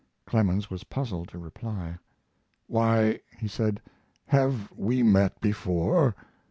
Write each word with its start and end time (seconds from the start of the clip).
Clemens 0.25 0.67
was 0.67 0.85
puzzled 0.85 1.27
to 1.27 1.37
reply. 1.37 1.99
"Why," 2.65 3.19
he 3.37 3.47
said, 3.47 3.79
"have 4.29 4.71
we 4.75 5.03
met 5.03 5.39
before?" 5.41 6.15